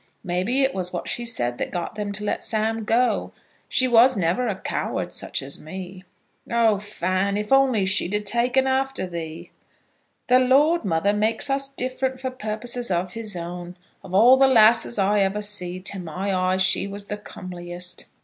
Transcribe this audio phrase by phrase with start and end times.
[0.23, 3.33] Maybe it was what she said that got them to let Sam go.
[3.69, 6.05] She was never a coward, such as me."
[6.49, 7.83] "Oh, Fan, if she'd only
[8.17, 9.51] a taken after thee!"
[10.25, 13.77] "The Lord, mother, makes us different for purposes of his own.
[14.03, 18.05] Of all the lasses I ever see, to my eyes she was the comeliest."